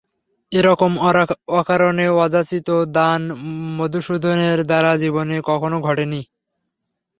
এরকম 0.51 0.91
অকারণে 1.59 2.07
অযাচিত 2.17 2.67
দান 2.95 3.21
মধুসূদনের 3.77 4.59
দ্বারা 4.63 4.91
জীবনে 4.97 5.35
কখনো 5.49 5.77
ঘটে 5.81 6.05
নি। 6.05 6.21